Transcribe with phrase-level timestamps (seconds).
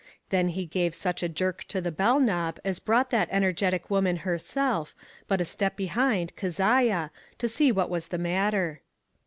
[0.29, 4.15] Then he gave such a jerk to the bell knob as brought that energetic woman
[4.25, 4.95] herself,
[5.27, 8.81] but a step behind Keziah, to see what was the matter.